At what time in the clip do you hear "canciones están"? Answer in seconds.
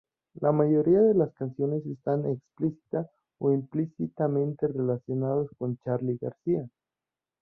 1.33-2.25